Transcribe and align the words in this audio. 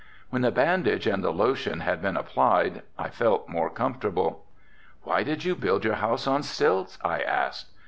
When 0.31 0.41
the 0.41 0.49
bandage 0.49 1.05
and 1.05 1.23
the 1.23 1.29
lotion 1.29 1.81
had 1.81 2.01
been 2.01 2.17
applied 2.17 2.81
I 2.97 3.09
felt 3.09 3.47
more 3.47 3.69
comfortable. 3.69 4.45
"Why 5.03 5.21
did 5.21 5.45
you 5.45 5.55
build 5.55 5.85
your 5.85 5.93
house 5.93 6.25
on 6.25 6.41
stilts?" 6.41 6.97
I 7.03 7.21
asked. 7.21 7.69